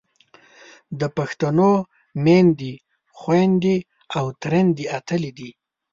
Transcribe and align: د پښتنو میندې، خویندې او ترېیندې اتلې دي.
د 0.99 1.01
پښتنو 1.17 1.71
میندې، 2.23 2.73
خویندې 3.19 3.77
او 4.17 4.25
ترېیندې 4.41 4.85
اتلې 4.97 5.31
دي. 5.37 5.49